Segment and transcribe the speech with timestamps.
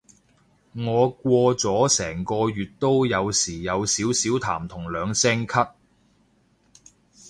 [0.73, 5.73] 我過咗成個月都有時有少少痰同兩聲咳